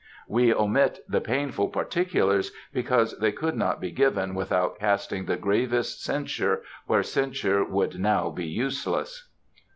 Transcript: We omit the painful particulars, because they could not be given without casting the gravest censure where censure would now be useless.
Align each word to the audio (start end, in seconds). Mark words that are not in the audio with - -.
We 0.27 0.51
omit 0.51 1.01
the 1.07 1.21
painful 1.21 1.67
particulars, 1.67 2.51
because 2.73 3.15
they 3.19 3.31
could 3.31 3.55
not 3.55 3.79
be 3.79 3.91
given 3.91 4.33
without 4.33 4.79
casting 4.79 5.25
the 5.25 5.37
gravest 5.37 6.03
censure 6.03 6.63
where 6.87 7.03
censure 7.03 7.63
would 7.63 7.99
now 7.99 8.31
be 8.31 8.47
useless. 8.47 9.29